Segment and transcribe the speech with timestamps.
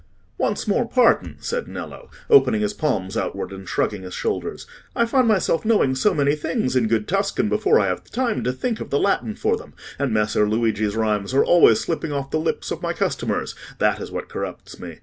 [0.39, 5.27] "Once more, pardon," said Nello, opening his palms outwards, and shrugging his shoulders, "I find
[5.27, 8.89] myself knowing so many things in good Tuscan before I have time to think of
[8.89, 12.81] the Latin for them; and Messer Luigi's rhymes are always slipping off the lips of
[12.81, 14.97] my customers:—that is what corrupts me.